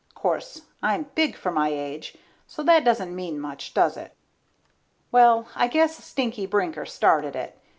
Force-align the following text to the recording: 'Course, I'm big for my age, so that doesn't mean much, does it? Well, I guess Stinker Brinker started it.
'Course, 0.15 0.63
I'm 0.81 1.11
big 1.13 1.35
for 1.35 1.51
my 1.51 1.69
age, 1.69 2.17
so 2.47 2.63
that 2.63 2.83
doesn't 2.83 3.15
mean 3.15 3.39
much, 3.39 3.75
does 3.75 3.97
it? 3.97 4.15
Well, 5.11 5.47
I 5.55 5.67
guess 5.67 6.03
Stinker 6.03 6.47
Brinker 6.47 6.87
started 6.87 7.35
it. 7.35 7.59